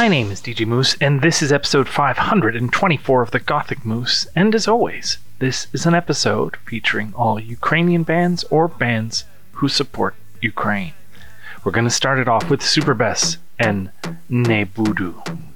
[0.00, 4.26] My name is DJ Moose, and this is episode 524 of the Gothic Moose.
[4.34, 9.24] And as always, this is an episode featuring all Ukrainian bands or bands
[9.56, 10.94] who support Ukraine.
[11.62, 13.90] We're going to start it off with Super Besse and
[14.30, 15.49] Nebudu.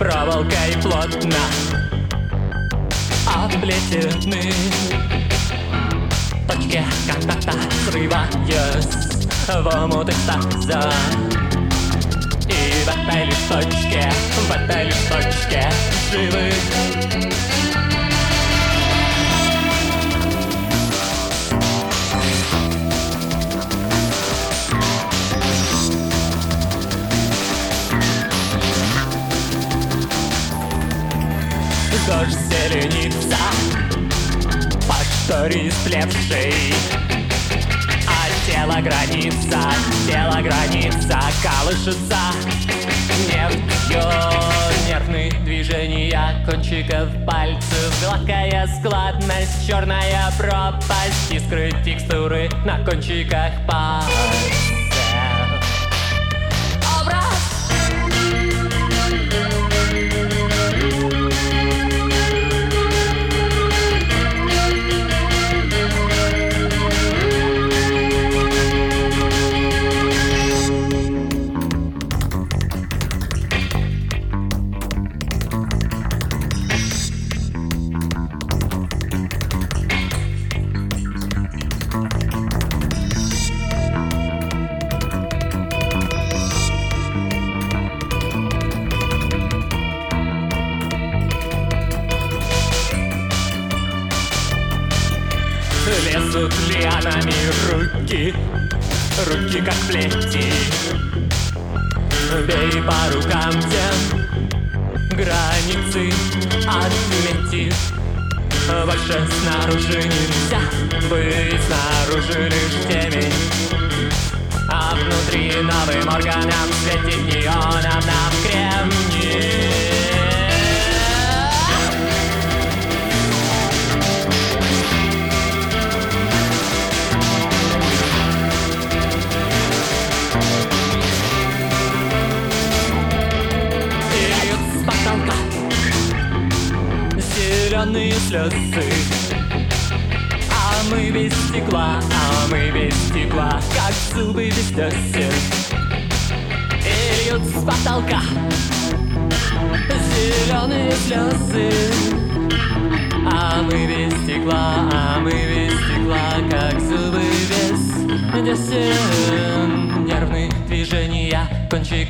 [0.00, 1.36] Проволокой плотно
[3.26, 4.50] Оплетены
[6.48, 7.52] Точки контакта
[7.84, 8.88] срываясь
[9.46, 10.90] В омут экстаза
[12.48, 14.10] И в этой листочке
[14.48, 15.70] В этой листочке
[16.10, 16.50] живы
[32.10, 33.36] Дождь зеленится
[34.88, 36.74] По шторе истлевшей
[38.08, 39.60] А тело граница,
[40.08, 42.18] тело граница Колышется.
[43.28, 44.02] Нефтью
[44.88, 47.94] Нервные движения кончиков пальцев.
[48.02, 51.30] Гладкая складность, черная пропасть.
[51.30, 54.59] Искры текстуры на кончиках пальцев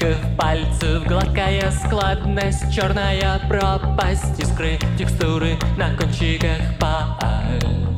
[0.00, 7.89] кончиков пальцев Гладкая складность, черная пропасть Искры текстуры на кончиках пальцев.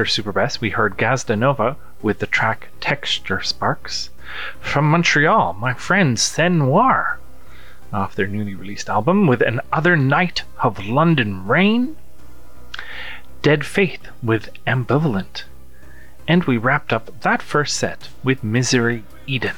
[0.00, 4.08] After Super Besse, we heard Gazda Nova with the track Texture Sparks.
[4.58, 7.18] From Montreal, my friend Senoir,
[7.92, 11.98] off their newly released album with Another Night of London Rain.
[13.42, 15.42] Dead Faith with Ambivalent.
[16.26, 19.56] And we wrapped up that first set with Misery Eden.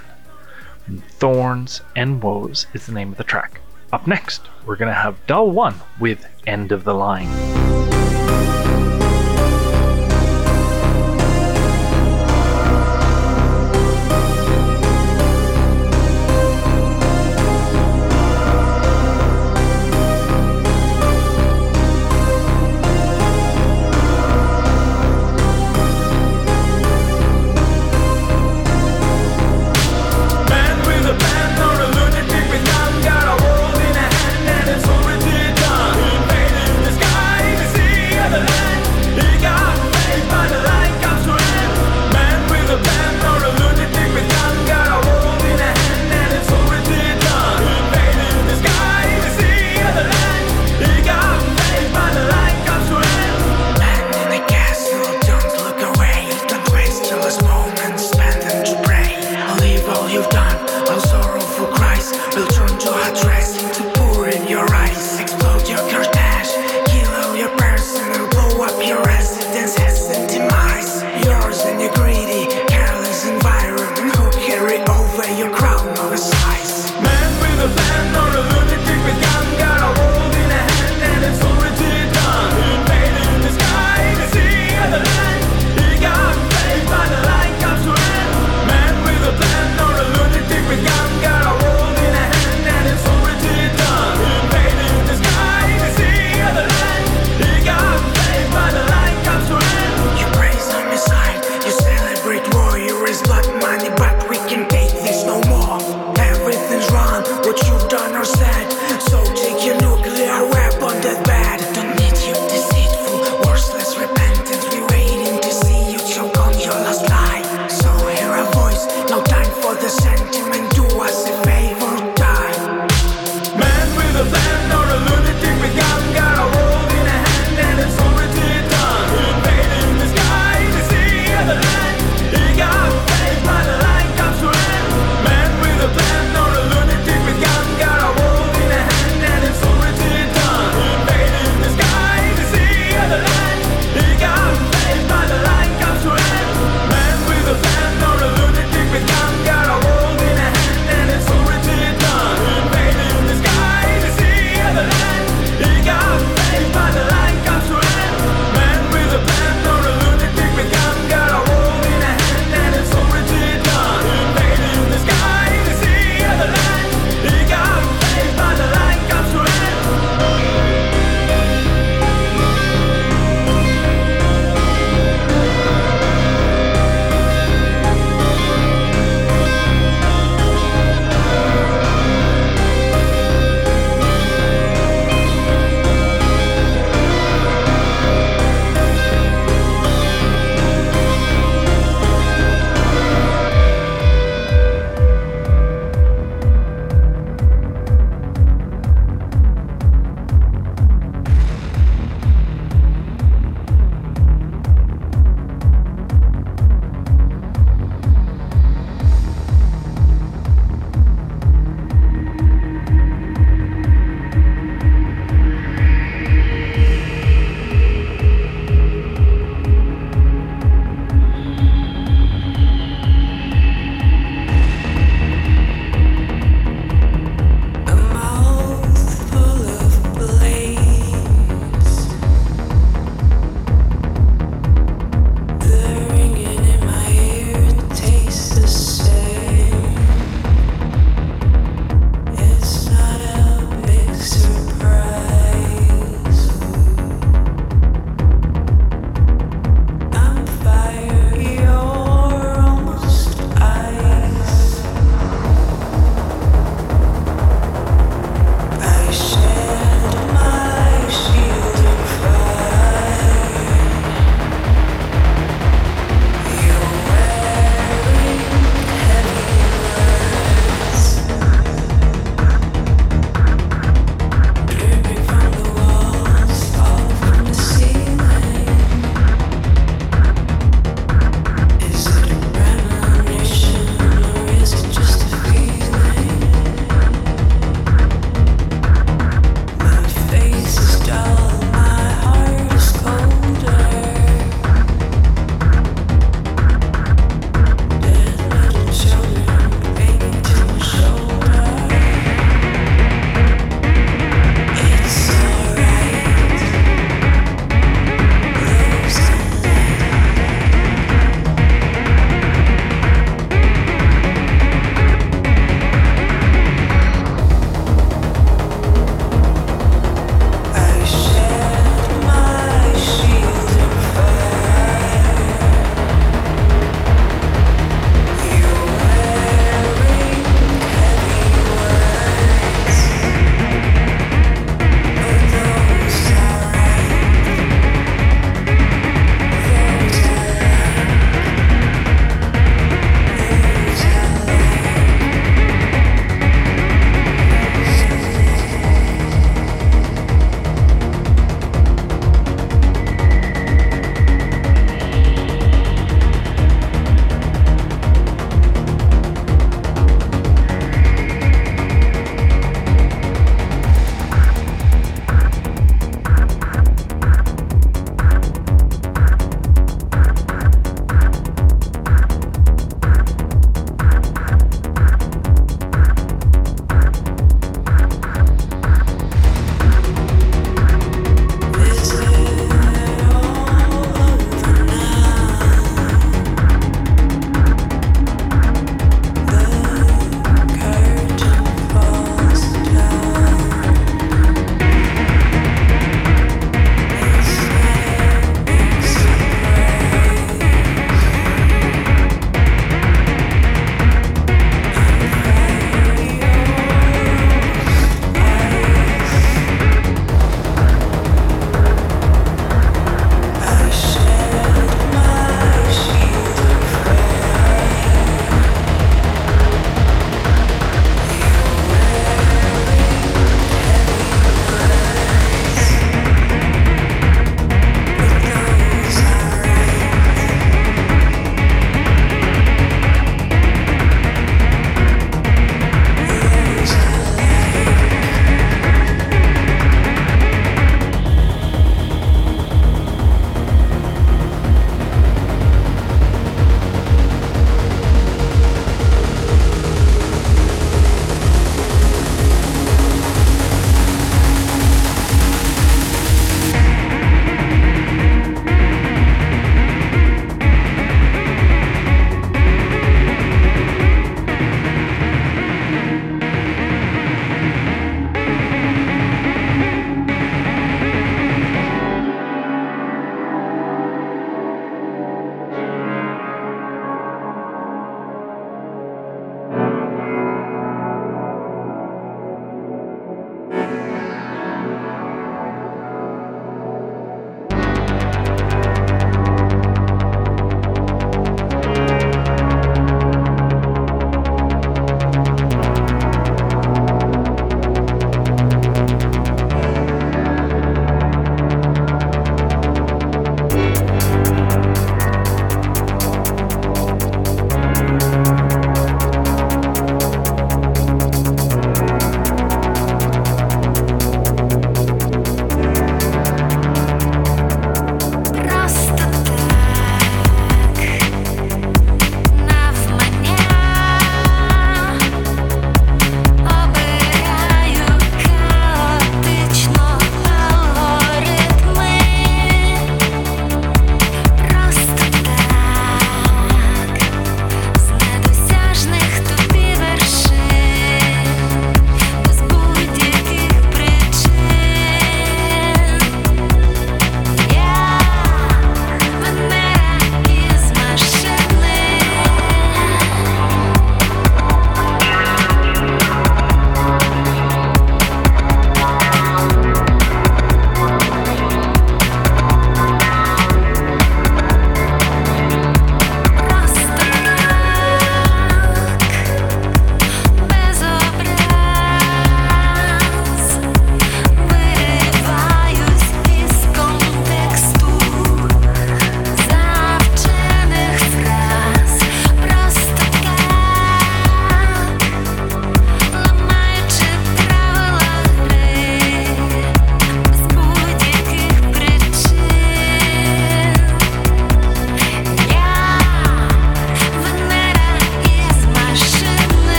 [1.21, 3.61] Thorns and Woes is the name of the track.
[3.93, 7.72] Up next, we're going to have Dull One with End of the Line.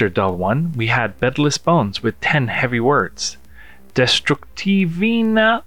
[0.00, 3.36] After Dull One, we had Bedless Bones with 10 heavy words.
[3.92, 5.62] Destructivina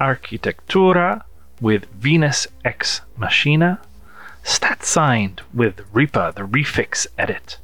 [0.00, 1.22] Architectura
[1.60, 3.80] with Venus Ex Machina.
[4.42, 7.58] Stat Signed with Reaper, the Refix Edit.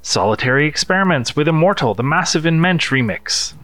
[0.00, 3.54] Solitary Experiments with Immortal, the Massive Immense Remix.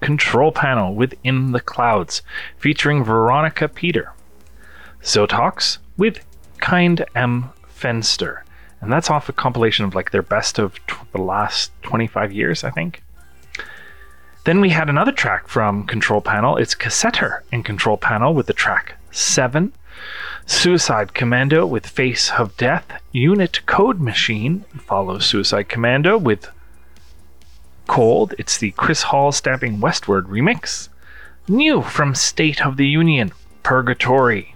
[0.00, 2.22] Control Panel with In the Clouds,
[2.58, 4.14] featuring Veronica Peter.
[5.00, 6.24] Zotox with
[6.58, 8.40] Kind M Fenster.
[8.80, 10.78] And that's off a compilation of like their best of
[11.12, 13.02] the last 25 years, I think.
[14.44, 16.56] Then we had another track from Control Panel.
[16.56, 19.72] It's Cassetter in Control Panel with the track 7.
[20.44, 23.02] Suicide Commando with Face of Death.
[23.10, 26.48] Unit Code Machine follows Suicide Commando with
[27.88, 28.34] Cold.
[28.38, 30.90] It's the Chris Hall Stabbing Westward remix.
[31.48, 33.32] New from State of the Union,
[33.62, 34.54] Purgatory.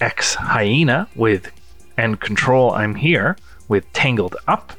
[0.00, 1.50] X Hyena with
[1.96, 3.36] And Control I'm Here
[3.68, 4.72] with Tangled Up.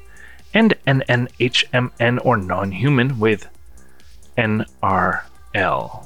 [0.53, 3.49] And NNHMN or Non Human with
[4.37, 6.05] NRL.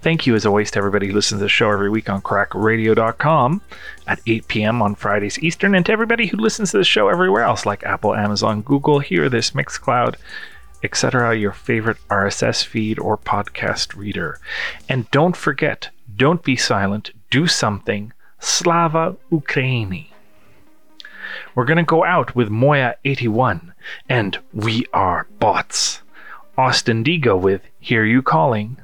[0.00, 3.60] Thank you, as always, to everybody who listens to the show every week on crackradio.com
[4.06, 4.80] at 8 p.m.
[4.80, 8.14] on Fridays Eastern, and to everybody who listens to the show everywhere else, like Apple,
[8.14, 10.14] Amazon, Google, Hear This, Mixcloud,
[10.84, 14.38] etc., your favorite RSS feed or podcast reader.
[14.88, 18.12] And don't forget, don't be silent, do something.
[18.40, 20.08] Slava Ukraini.
[21.54, 23.74] We're going to go out with Moya 81
[24.08, 26.02] and We Are Bots.
[26.56, 28.78] Austin Digo with Hear You Calling.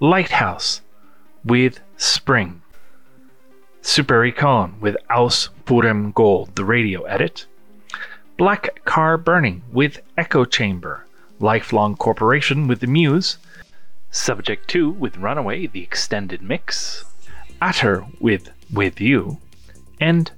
[0.00, 0.80] Lighthouse
[1.44, 2.62] with Spring.
[3.82, 7.46] Supericon with Aus Purem Gold, the radio edit.
[8.36, 11.04] Black Car Burning with Echo Chamber.
[11.38, 13.38] Lifelong Corporation with The Muse.
[14.10, 17.04] Subject 2 with Runaway, the extended mix
[17.64, 19.38] utter with With You.
[19.98, 20.30] And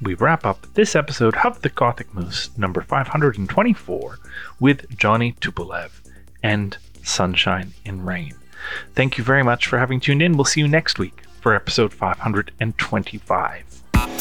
[0.00, 4.18] we wrap up this episode of The Gothic Moose, number 524,
[4.58, 5.90] with Johnny Tupolev
[6.42, 8.32] and Sunshine in Rain.
[8.94, 10.34] Thank you very much for having tuned in.
[10.34, 13.82] We'll see you next week for episode 525.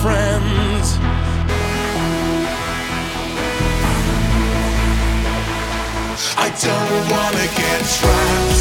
[0.00, 0.98] friends.
[6.36, 8.53] I don't wanna get trapped.